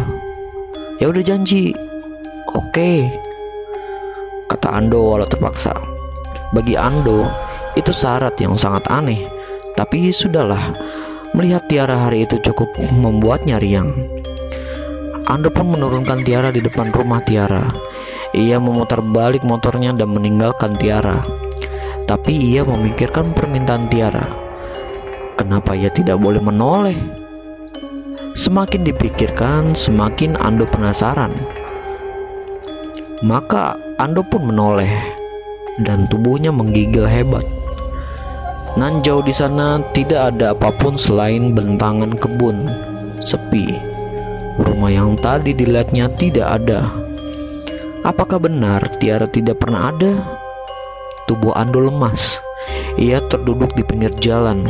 Ya 1.02 1.10
udah 1.10 1.26
janji. 1.26 1.74
Oke. 2.54 3.10
Kata 4.46 4.70
Ando 4.78 5.02
walau 5.02 5.26
terpaksa. 5.26 5.74
Bagi 6.54 6.78
Ando, 6.78 7.26
itu 7.74 7.90
syarat 7.90 8.38
yang 8.38 8.54
sangat 8.54 8.86
aneh. 8.86 9.26
Tapi 9.74 10.14
sudahlah, 10.14 10.70
melihat 11.34 11.66
Tiara 11.66 12.06
hari 12.06 12.30
itu 12.30 12.38
cukup 12.46 12.70
membuatnya 12.94 13.58
riang. 13.58 13.90
Ando 15.26 15.50
pun 15.50 15.74
menurunkan 15.74 16.22
Tiara 16.22 16.54
di 16.54 16.62
depan 16.62 16.94
rumah 16.94 17.26
Tiara. 17.26 17.66
Ia 18.32 18.64
memutar 18.64 19.04
balik 19.04 19.44
motornya 19.44 19.92
dan 19.92 20.16
meninggalkan 20.16 20.80
Tiara. 20.80 21.20
Tapi 22.08 22.32
ia 22.32 22.64
memikirkan 22.64 23.36
permintaan 23.36 23.92
Tiara. 23.92 24.28
kenapa 25.36 25.74
ia 25.74 25.90
tidak 25.90 26.22
boleh 26.22 26.38
menoleh? 26.38 26.96
Semakin 28.38 28.88
dipikirkan, 28.88 29.76
semakin 29.76 30.40
Ando 30.40 30.64
penasaran. 30.70 31.34
Maka 33.26 33.76
Ando 34.00 34.24
pun 34.24 34.48
menoleh 34.48 34.88
dan 35.84 36.08
tubuhnya 36.08 36.54
menggigil 36.56 37.04
hebat. 37.04 37.44
Nan 38.80 39.04
jauh 39.04 39.20
di 39.20 39.36
sana 39.36 39.84
tidak 39.92 40.32
ada 40.32 40.56
apa 40.56 40.72
pun 40.80 40.96
selain 40.96 41.52
bentangan 41.52 42.16
kebun, 42.16 42.72
sepi. 43.20 43.76
Rumah 44.56 44.92
yang 44.94 45.20
tadi 45.20 45.52
dilihatnya 45.52 46.08
tidak 46.16 46.64
ada. 46.64 47.11
Apakah 48.02 48.42
benar 48.42 48.82
Tiara 48.98 49.30
tidak 49.30 49.62
pernah 49.62 49.94
ada? 49.94 50.18
Tubuh 51.30 51.54
Ando 51.54 51.86
lemas. 51.86 52.42
Ia 52.98 53.22
terduduk 53.30 53.78
di 53.78 53.86
pinggir 53.86 54.10
jalan. 54.18 54.66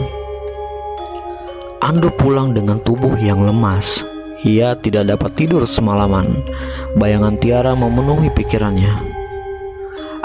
Ando 1.79 2.11
pulang 2.11 2.51
dengan 2.51 2.83
tubuh 2.83 3.15
yang 3.15 3.47
lemas. 3.47 4.03
Ia 4.43 4.75
tidak 4.75 5.15
dapat 5.15 5.31
tidur 5.39 5.63
semalaman. 5.63 6.43
Bayangan 6.99 7.39
Tiara 7.39 7.71
memenuhi 7.71 8.27
pikirannya. 8.35 8.99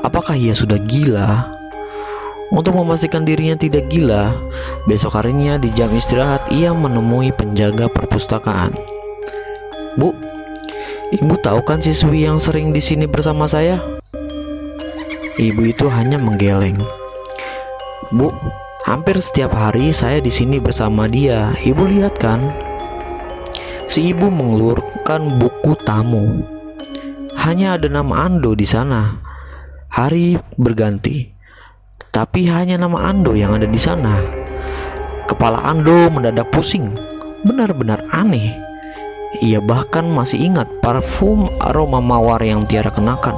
Apakah 0.02 0.34
ia 0.34 0.50
sudah 0.50 0.82
gila? 0.82 1.46
Untuk 2.50 2.74
memastikan 2.74 3.22
dirinya 3.22 3.54
tidak 3.54 3.86
gila, 3.86 4.34
besok 4.90 5.14
harinya 5.18 5.62
di 5.62 5.70
jam 5.78 5.94
istirahat 5.94 6.46
ia 6.50 6.74
menemui 6.74 7.30
penjaga 7.30 7.86
perpustakaan. 7.86 8.74
Bu, 9.94 10.10
ibu 11.14 11.34
tahu 11.38 11.62
kan 11.62 11.78
siswi 11.78 12.26
yang 12.26 12.40
sering 12.40 12.74
di 12.74 12.82
sini 12.82 13.06
bersama 13.06 13.46
saya? 13.46 13.78
Ibu 15.36 15.62
itu 15.68 15.86
hanya 15.92 16.16
menggeleng. 16.16 16.80
Bu, 18.10 18.32
hampir 18.88 19.20
setiap 19.20 19.52
hari 19.52 19.92
saya 19.92 20.18
di 20.18 20.32
sini 20.32 20.58
bersama 20.58 21.06
dia. 21.06 21.52
Ibu 21.60 21.86
lihat 21.86 22.16
kan? 22.16 22.40
Si 23.86 24.10
ibu 24.10 24.32
mengelurkan 24.32 25.38
buku 25.38 25.78
tamu. 25.84 26.42
Hanya 27.36 27.78
ada 27.78 27.86
nama 27.86 28.26
Ando 28.26 28.56
di 28.56 28.66
sana. 28.66 29.22
Hari 29.92 30.40
berganti 30.58 31.36
tapi 32.16 32.48
hanya 32.48 32.80
nama 32.80 33.12
Ando 33.12 33.36
yang 33.36 33.60
ada 33.60 33.68
di 33.68 33.76
sana. 33.76 34.16
Kepala 35.28 35.60
Ando 35.68 36.08
mendadak 36.08 36.48
pusing, 36.48 36.88
benar-benar 37.44 38.00
aneh. 38.08 38.56
Ia 39.44 39.60
bahkan 39.60 40.08
masih 40.08 40.48
ingat 40.48 40.70
parfum 40.80 41.50
aroma 41.60 42.00
mawar 42.00 42.40
yang 42.40 42.64
Tiara 42.64 42.88
kenakan. 42.88 43.36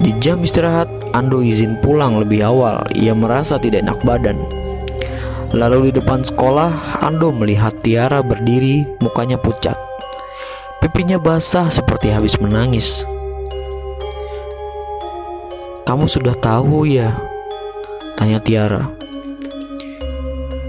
Di 0.00 0.16
jam 0.16 0.40
istirahat, 0.40 0.88
Ando 1.12 1.44
izin 1.44 1.76
pulang 1.84 2.16
lebih 2.16 2.46
awal. 2.46 2.86
Ia 2.96 3.12
merasa 3.12 3.60
tidak 3.60 3.84
enak 3.84 4.00
badan. 4.00 4.40
Lalu 5.52 5.90
di 5.90 6.00
depan 6.00 6.24
sekolah, 6.24 7.02
Ando 7.04 7.34
melihat 7.34 7.76
Tiara 7.84 8.24
berdiri, 8.24 8.86
mukanya 9.04 9.36
pucat. 9.36 9.76
Pipinya 10.80 11.20
basah 11.20 11.68
seperti 11.68 12.08
habis 12.08 12.40
menangis. 12.40 13.04
Kamu 15.84 16.08
sudah 16.08 16.32
tahu 16.38 16.88
ya? 16.88 17.12
Tanya 18.16 18.40
Tiara. 18.40 18.88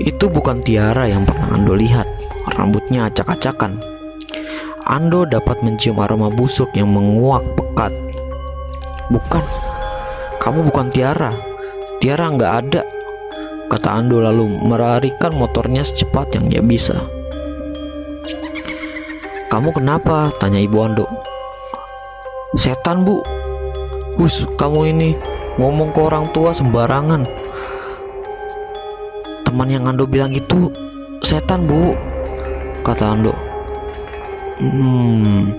Itu 0.02 0.28
bukan 0.28 0.60
Tiara 0.60 1.08
yang 1.08 1.24
pernah 1.24 1.56
Ando 1.56 1.72
lihat. 1.78 2.21
Rambutnya 2.52 3.08
acak-acakan. 3.08 3.80
Ando 4.88 5.24
dapat 5.24 5.64
mencium 5.64 6.02
aroma 6.04 6.28
busuk 6.28 6.74
yang 6.76 6.92
menguak 6.92 7.46
pekat. 7.56 7.94
Bukan, 9.14 9.44
kamu 10.42 10.68
bukan 10.68 10.88
Tiara. 10.92 11.32
Tiara 12.02 12.34
nggak 12.34 12.54
ada. 12.66 12.82
Kata 13.72 13.90
Ando 13.96 14.20
lalu 14.20 14.52
merarikan 14.68 15.32
motornya 15.38 15.86
secepat 15.86 16.36
yang 16.36 16.52
dia 16.52 16.60
bisa. 16.60 17.00
Kamu 19.48 19.72
kenapa? 19.72 20.32
Tanya 20.40 20.60
ibu 20.60 20.80
Ando. 20.84 21.08
Setan 22.60 23.08
bu, 23.08 23.24
Hus, 24.20 24.44
kamu 24.60 24.92
ini 24.92 25.16
ngomong 25.56 25.96
ke 25.96 26.00
orang 26.04 26.28
tua 26.36 26.52
sembarangan. 26.52 27.24
Teman 29.48 29.72
yang 29.72 29.88
Ando 29.88 30.04
bilang 30.04 30.36
itu 30.36 30.68
setan, 31.24 31.64
Bu. 31.64 31.96
Kata 32.82 33.14
Ando. 33.14 33.34
Hmm, 34.62 35.54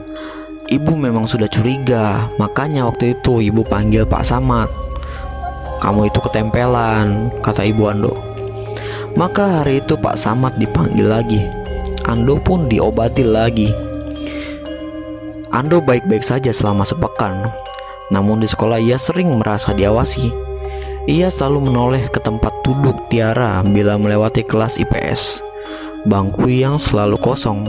ibu 0.70 0.92
memang 0.94 1.26
sudah 1.26 1.50
curiga, 1.50 2.30
makanya 2.38 2.86
waktu 2.86 3.18
itu 3.18 3.42
ibu 3.42 3.62
panggil 3.66 4.06
Pak 4.06 4.26
Samad. 4.26 4.70
Kamu 5.82 6.06
itu 6.06 6.22
ketempelan, 6.22 7.30
kata 7.42 7.66
ibu 7.66 7.90
Ando. 7.90 8.14
Maka 9.18 9.62
hari 9.62 9.82
itu 9.82 9.98
Pak 9.98 10.18
Samad 10.18 10.58
dipanggil 10.58 11.10
lagi. 11.10 11.42
Ando 12.06 12.38
pun 12.38 12.70
diobati 12.70 13.26
lagi. 13.26 13.70
Ando 15.50 15.82
baik-baik 15.84 16.24
saja 16.24 16.50
selama 16.54 16.82
sepekan 16.86 17.50
namun 18.12 18.44
di 18.44 18.46
sekolah 18.46 18.76
ia 18.76 19.00
sering 19.00 19.32
merasa 19.40 19.72
diawasi. 19.72 20.28
Ia 21.08 21.32
selalu 21.32 21.72
menoleh 21.72 22.04
ke 22.12 22.20
tempat 22.22 22.52
duduk 22.62 22.94
Tiara 23.08 23.64
bila 23.66 23.98
melewati 23.98 24.44
kelas 24.46 24.78
IPS, 24.78 25.42
bangku 26.06 26.50
yang 26.50 26.78
selalu 26.78 27.18
kosong. 27.18 27.66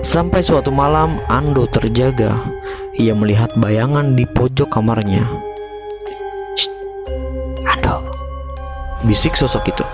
Sampai 0.00 0.40
suatu 0.40 0.70
malam 0.70 1.18
Ando 1.26 1.66
terjaga. 1.68 2.38
Ia 2.96 3.12
melihat 3.12 3.52
bayangan 3.60 4.16
di 4.16 4.24
pojok 4.24 4.72
kamarnya. 4.72 5.28
Ando, 7.68 8.00
bisik 9.04 9.36
sosok 9.36 9.68
itu. 9.68 9.84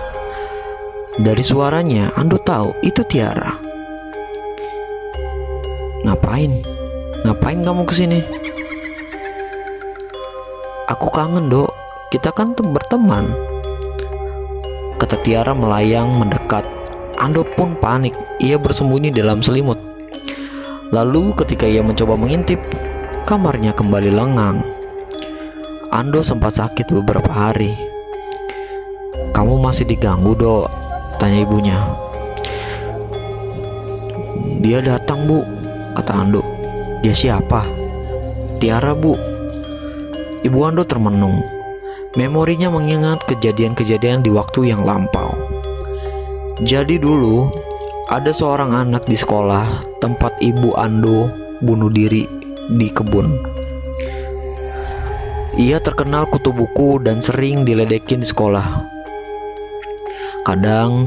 Dari 1.19 1.43
suaranya, 1.43 2.15
Ando 2.15 2.39
tahu 2.39 2.71
itu 2.79 3.03
Tiara. 3.03 3.59
Ngapain? 6.07 6.51
Ngapain 7.27 7.59
kamu 7.63 7.83
ke 7.83 7.93
sini? 7.95 8.19
Aku 10.91 11.07
kangen 11.11 11.47
dok, 11.47 11.71
kita 12.11 12.29
kan 12.35 12.51
berteman 12.53 13.25
Kata 14.99 15.15
Tiara 15.23 15.55
melayang 15.55 16.15
mendekat 16.15 16.67
Ando 17.21 17.45
pun 17.57 17.77
panik, 17.77 18.13
ia 18.41 18.57
bersembunyi 18.57 19.13
dalam 19.13 19.41
selimut. 19.43 19.77
Lalu 20.93 21.33
ketika 21.37 21.65
ia 21.65 21.81
mencoba 21.81 22.13
mengintip 22.13 22.61
Kamarnya 23.23 23.71
kembali 23.71 24.11
lengang. 24.11 24.59
Ando 25.95 26.19
sempat 26.19 26.59
sakit 26.59 26.91
beberapa 26.91 27.31
hari. 27.31 27.71
Kamu 29.31 29.63
masih 29.63 29.87
diganggu 29.87 30.35
dok? 30.35 30.67
Tanya 31.23 31.47
ibunya. 31.47 31.79
Dia 34.59 34.83
datang 34.83 35.23
bu 35.23 35.39
Kata 35.95 36.19
Ando 36.19 36.43
Dia 36.99 37.15
siapa? 37.15 37.63
Tiara 38.59 38.91
bu. 38.91 39.15
Ibu 40.43 40.59
Ando 40.67 40.83
termenung. 40.83 41.39
Memorinya 42.19 42.67
mengingat 42.67 43.23
kejadian-kejadian 43.23 44.19
di 44.19 44.35
waktu 44.35 44.67
yang 44.67 44.83
lampau. 44.83 45.22
Jadi 46.63 46.95
dulu, 46.95 47.51
ada 48.07 48.31
seorang 48.31 48.71
anak 48.71 49.03
di 49.03 49.19
sekolah 49.19 49.83
tempat 49.99 50.39
Ibu 50.39 50.71
Ando 50.79 51.27
bunuh 51.59 51.91
diri 51.91 52.23
di 52.79 52.87
kebun. 52.87 53.35
Ia 55.59 55.83
terkenal 55.83 56.23
kutu 56.31 56.55
buku 56.55 57.03
dan 57.03 57.19
sering 57.19 57.67
diledekin 57.67 58.23
di 58.23 58.27
sekolah. 58.31 58.63
Kadang, 60.47 61.03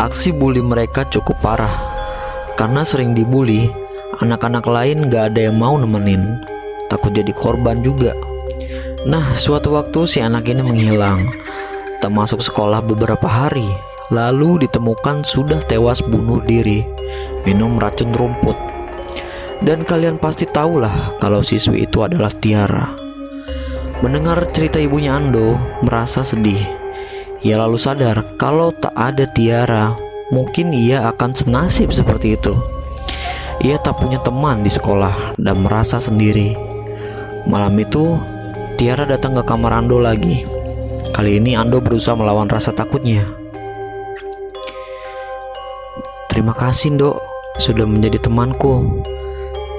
aksi 0.00 0.32
bully 0.32 0.64
mereka 0.64 1.04
cukup 1.12 1.36
parah. 1.44 1.76
Karena 2.56 2.80
sering 2.80 3.12
dibully, 3.12 3.68
anak-anak 4.24 4.64
lain 4.64 5.12
gak 5.12 5.36
ada 5.36 5.52
yang 5.52 5.60
mau 5.60 5.76
nemenin. 5.76 6.40
Takut 6.88 7.12
jadi 7.12 7.36
korban 7.36 7.84
juga. 7.84 8.16
Nah, 9.04 9.36
suatu 9.36 9.76
waktu 9.76 10.08
si 10.08 10.24
anak 10.24 10.48
ini 10.48 10.64
menghilang, 10.64 11.28
tak 12.00 12.08
masuk 12.08 12.40
sekolah 12.40 12.80
beberapa 12.80 13.28
hari, 13.28 13.68
lalu 14.12 14.68
ditemukan 14.68 15.24
sudah 15.24 15.64
tewas 15.64 16.04
bunuh 16.04 16.42
diri, 16.44 16.84
minum 17.48 17.80
racun 17.80 18.12
rumput. 18.12 18.56
Dan 19.64 19.86
kalian 19.86 20.20
pasti 20.20 20.44
tahulah 20.44 21.16
kalau 21.22 21.40
siswi 21.40 21.88
itu 21.88 22.04
adalah 22.04 22.28
Tiara. 22.28 22.90
Mendengar 24.04 24.44
cerita 24.52 24.76
ibunya 24.76 25.16
Ando, 25.16 25.56
merasa 25.80 26.20
sedih. 26.20 26.60
Ia 27.40 27.56
lalu 27.60 27.80
sadar 27.80 28.36
kalau 28.36 28.74
tak 28.76 28.92
ada 28.92 29.24
Tiara, 29.30 29.96
mungkin 30.28 30.76
ia 30.76 31.08
akan 31.08 31.32
senasib 31.32 31.94
seperti 31.94 32.36
itu. 32.36 32.52
Ia 33.64 33.80
tak 33.80 34.02
punya 34.02 34.20
teman 34.20 34.66
di 34.66 34.68
sekolah 34.68 35.38
dan 35.40 35.64
merasa 35.64 36.02
sendiri. 36.02 36.52
Malam 37.48 37.78
itu, 37.80 38.18
Tiara 38.76 39.06
datang 39.08 39.38
ke 39.38 39.42
kamar 39.46 39.80
Ando 39.80 40.02
lagi. 40.02 40.44
Kali 41.14 41.38
ini 41.38 41.54
Ando 41.54 41.78
berusaha 41.78 42.18
melawan 42.18 42.50
rasa 42.50 42.74
takutnya. 42.74 43.43
Terima 46.34 46.50
kasih 46.50 46.98
dok, 46.98 47.22
sudah 47.62 47.86
menjadi 47.86 48.26
temanku. 48.26 48.82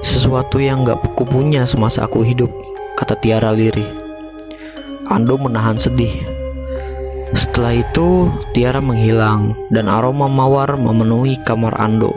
Sesuatu 0.00 0.56
yang 0.56 0.88
gak 0.88 1.04
aku 1.04 1.28
punya 1.28 1.68
semasa 1.68 2.08
aku 2.08 2.24
hidup, 2.24 2.48
kata 2.96 3.12
Tiara 3.20 3.52
lirih. 3.52 3.84
Ando 5.12 5.36
menahan 5.36 5.76
sedih. 5.76 6.16
Setelah 7.36 7.76
itu, 7.76 8.32
Tiara 8.56 8.80
menghilang 8.80 9.52
dan 9.68 9.92
aroma 9.92 10.32
mawar 10.32 10.80
memenuhi 10.80 11.36
kamar 11.44 11.76
Ando. 11.76 12.16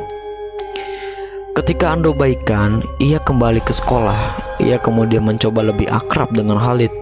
Ketika 1.60 1.92
Ando 1.92 2.16
baikan, 2.16 2.80
ia 3.04 3.20
kembali 3.20 3.60
ke 3.60 3.76
sekolah. 3.76 4.40
Ia 4.64 4.80
kemudian 4.80 5.28
mencoba 5.28 5.68
lebih 5.68 5.92
akrab 5.92 6.32
dengan 6.32 6.56
Halid. 6.56 6.96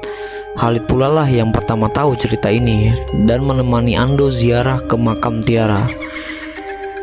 Halid 0.57 0.89
pula 0.89 1.05
lah 1.05 1.29
yang 1.29 1.53
pertama 1.53 1.85
tahu 1.93 2.17
cerita 2.17 2.49
ini 2.49 2.97
dan 3.29 3.45
menemani 3.45 3.93
Ando 3.93 4.33
ziarah 4.33 4.81
ke 4.89 4.97
makam 4.97 5.37
Tiara. 5.45 5.85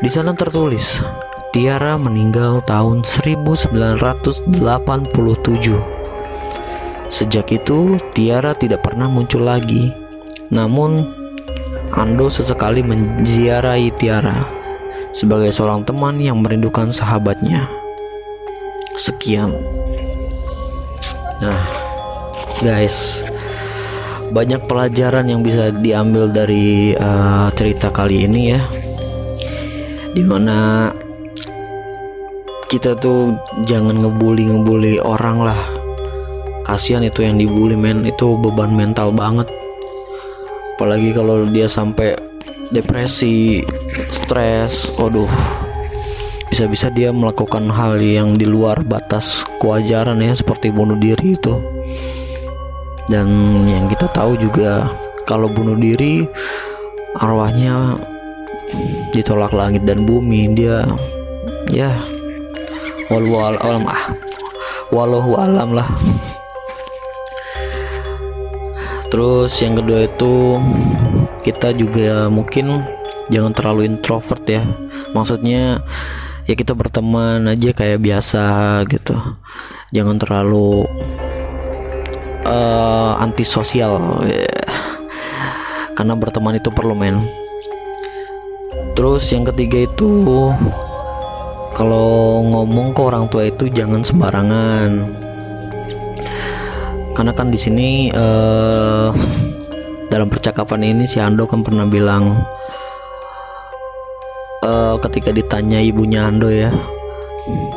Di 0.05 0.13
sana 0.13 0.37
tertulis, 0.37 1.01
Tiara 1.49 1.97
meninggal 1.97 2.61
tahun 2.69 3.09
1987. 3.09 4.53
Sejak 7.09 7.49
itu, 7.49 7.97
Tiara 8.13 8.53
tidak 8.53 8.85
pernah 8.85 9.09
muncul 9.09 9.49
lagi 9.49 10.05
namun, 10.53 11.09
Ando 11.95 12.27
sesekali 12.29 12.83
menziarahi 12.83 13.89
Tiara 13.97 14.45
sebagai 15.15 15.55
seorang 15.55 15.87
teman 15.87 16.19
yang 16.19 16.43
merindukan 16.43 16.91
sahabatnya. 16.91 17.71
Sekian. 18.99 19.55
Nah, 21.39 21.61
guys, 22.61 23.23
banyak 24.35 24.67
pelajaran 24.67 25.31
yang 25.31 25.41
bisa 25.41 25.71
diambil 25.71 26.29
dari 26.29 26.93
uh, 26.99 27.49
cerita 27.55 27.95
kali 27.95 28.27
ini 28.27 28.43
ya. 28.59 28.61
Di 30.15 30.23
mana 30.23 30.89
kita 32.71 32.95
tuh 32.95 33.35
jangan 33.67 33.99
ngebully 33.99 34.47
ngebully 34.47 34.95
orang 35.03 35.43
lah. 35.43 35.61
Kasihan 36.65 37.05
itu 37.05 37.21
yang 37.27 37.37
dibully 37.37 37.77
men, 37.77 38.09
itu 38.09 38.39
beban 38.41 38.73
mental 38.73 39.13
banget. 39.13 39.51
Apalagi 40.75 41.13
kalau 41.15 41.45
dia 41.51 41.69
sampai 41.69 42.17
depresi 42.71 43.63
stres 44.11 44.91
waduh. 44.97 45.29
Bisa-bisa 46.49 46.87
dia 46.95 47.11
melakukan 47.11 47.67
hal 47.67 47.99
yang 47.99 48.39
di 48.39 48.47
luar 48.47 48.87
batas 48.87 49.43
kewajaran 49.59 50.23
ya 50.23 50.35
seperti 50.39 50.71
bunuh 50.71 50.95
diri 50.95 51.35
itu. 51.35 51.55
Dan 53.11 53.29
yang 53.69 53.91
kita 53.91 54.09
tahu 54.15 54.39
juga 54.39 54.89
kalau 55.29 55.51
bunuh 55.51 55.77
diri 55.77 56.25
arwahnya 57.21 57.99
ditolak 59.15 59.55
langit 59.55 59.87
dan 59.87 60.03
bumi 60.03 60.53
dia 60.57 60.83
ya 61.71 61.95
walau 63.09 63.41
alam 63.41 63.85
ah 63.87 64.15
walau 64.95 65.35
alam 65.35 65.75
lah. 65.75 65.89
Terus 69.11 69.55
yang 69.63 69.79
kedua 69.79 70.11
itu 70.11 70.59
kita 71.47 71.71
juga 71.75 72.27
mungkin 72.31 72.83
jangan 73.31 73.55
terlalu 73.55 73.91
introvert 73.91 74.43
ya. 74.47 74.63
Maksudnya 75.15 75.83
ya 76.47 76.55
kita 76.55 76.75
berteman 76.75 77.47
aja 77.47 77.71
kayak 77.75 78.03
biasa 78.03 78.45
gitu. 78.91 79.15
Jangan 79.95 80.19
terlalu 80.19 80.83
uh, 82.47 83.15
antisosial 83.23 84.27
ya. 84.27 84.47
karena 85.95 86.19
berteman 86.19 86.59
itu 86.59 86.75
perlu 86.75 86.99
men 86.99 87.23
terus 88.95 89.27
yang 89.35 89.43
ketiga 89.45 89.85
itu 89.85 90.51
kalau 91.75 92.41
ngomong 92.47 92.95
ke 92.95 93.01
orang 93.03 93.27
tua 93.27 93.51
itu 93.51 93.67
jangan 93.67 94.01
sembarangan. 94.01 94.91
Karena 97.15 97.33
kan 97.35 97.51
di 97.51 97.59
sini 97.59 98.11
uh, 98.15 99.11
dalam 100.11 100.31
percakapan 100.31 100.95
ini 100.95 101.05
si 101.07 101.19
Ando 101.19 101.47
kan 101.47 101.63
pernah 101.67 101.87
bilang 101.87 102.43
uh, 104.63 104.95
ketika 105.03 105.31
ditanya 105.35 105.79
ibunya 105.83 106.27
Ando 106.27 106.51
ya 106.51 106.71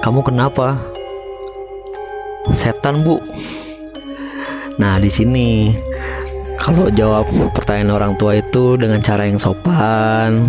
kamu 0.02 0.22
kenapa? 0.24 0.78
Setan 2.54 3.04
bu. 3.04 3.20
Nah 4.78 5.02
di 5.02 5.10
sini 5.10 5.74
kalau 6.62 6.90
jawab 6.94 7.28
pertanyaan 7.54 7.94
orang 7.94 8.14
tua 8.16 8.40
itu 8.40 8.78
dengan 8.78 9.02
cara 9.02 9.26
yang 9.26 9.38
sopan 9.42 10.46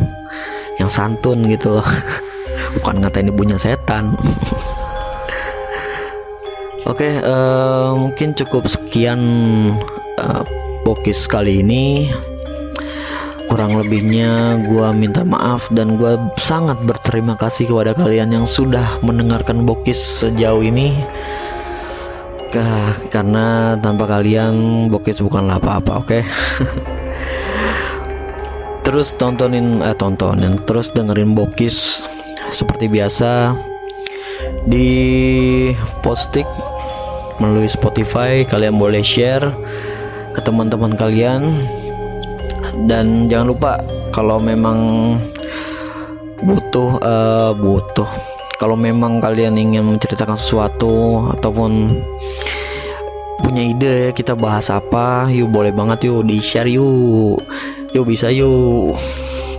yang 0.78 0.90
santun 0.90 1.46
gitu 1.50 1.78
loh 1.78 1.88
bukan 2.78 3.02
ngatain 3.02 3.30
ibunya 3.30 3.58
setan 3.58 4.14
Oke, 6.88 7.04
okay, 7.04 7.20
uh, 7.20 7.92
mungkin 7.92 8.32
cukup 8.32 8.64
sekian 8.64 9.20
uh, 10.16 10.40
bokis 10.88 11.28
kali 11.28 11.60
ini. 11.60 12.08
Kurang 13.44 13.76
lebihnya 13.76 14.56
gue 14.64 14.88
minta 14.96 15.20
maaf 15.20 15.68
dan 15.68 16.00
gue 16.00 16.16
sangat 16.40 16.80
berterima 16.80 17.36
kasih 17.36 17.68
kepada 17.68 17.92
kalian 17.92 18.32
yang 18.32 18.48
sudah 18.48 18.96
mendengarkan 19.04 19.68
bokis 19.68 20.00
sejauh 20.24 20.64
ini. 20.64 20.96
Karena 23.12 23.76
tanpa 23.84 24.08
kalian 24.08 24.88
bokis 24.88 25.20
bukanlah 25.20 25.60
apa-apa, 25.60 25.92
oke? 25.92 26.08
Okay? 26.08 26.22
terus 28.88 29.12
tontonin 29.20 29.84
eh 29.84 29.92
tontonin, 29.92 30.56
terus 30.64 30.88
dengerin 30.96 31.36
bokis 31.36 32.00
seperti 32.56 32.88
biasa 32.88 33.52
di 34.64 34.88
postik 36.00 36.48
melalui 37.36 37.68
Spotify. 37.68 38.48
Kalian 38.48 38.80
boleh 38.80 39.04
share 39.04 39.44
ke 40.32 40.40
teman-teman 40.40 40.96
kalian. 40.96 41.52
Dan 42.88 43.28
jangan 43.28 43.52
lupa 43.52 43.72
kalau 44.08 44.40
memang 44.40 44.80
butuh 46.40 46.96
uh, 47.04 47.52
butuh. 47.52 48.08
Kalau 48.56 48.72
memang 48.72 49.20
kalian 49.20 49.60
ingin 49.60 49.84
menceritakan 49.84 50.40
sesuatu 50.40 51.28
ataupun 51.36 51.92
punya 53.44 53.68
ide 53.68 53.92
ya 54.08 54.10
kita 54.16 54.32
bahas 54.32 54.72
apa 54.72 55.28
yuk 55.30 55.52
boleh 55.52 55.70
banget 55.70 56.10
yuk 56.10 56.26
di 56.26 56.42
share 56.42 56.66
yuk 56.66 57.38
yuk 57.98 58.06
bisa 58.06 58.30
yuk 58.30 58.94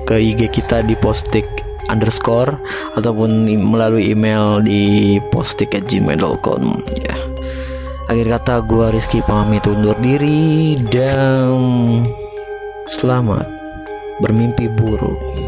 ke 0.08 0.15
IG 0.15 0.47
kita 0.47 0.80
di 0.88 0.95
postik 0.95 1.43
underscore 1.91 2.56
ataupun 2.95 3.52
melalui 3.60 4.15
email 4.15 4.63
di 4.63 5.19
postik@gmail.com 5.36 6.63
ya 6.95 7.12
yeah. 7.12 7.19
Akhir 8.10 8.25
kata 8.25 8.65
gue 8.65 8.89
Rizky 8.89 9.21
pamit 9.21 9.62
undur 9.69 9.93
diri 10.02 10.82
dan 10.89 12.02
selamat 12.89 13.45
bermimpi 14.17 14.65
buruk. 14.65 15.39